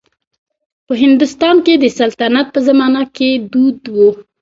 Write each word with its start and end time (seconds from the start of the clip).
په 0.87 0.93
هندوستان 1.03 1.55
کې 1.65 1.73
د 1.77 1.85
سلطنت 1.99 2.47
په 2.51 2.59
زمانه 2.67 3.03
کې 3.15 3.29
دود 3.51 3.81
و. 3.95 3.97